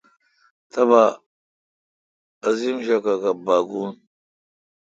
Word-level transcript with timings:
تبہ 0.71 1.03
عظیم 2.47 2.77
شا 2.85 2.97
کاکا 3.03 3.31
باگوُن۔ 3.45 3.91